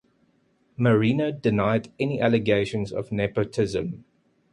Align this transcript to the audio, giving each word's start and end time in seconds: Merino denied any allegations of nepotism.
Merino 0.77 1.31
denied 1.31 1.91
any 1.99 2.19
allegations 2.19 2.91
of 2.91 3.11
nepotism. 3.11 4.03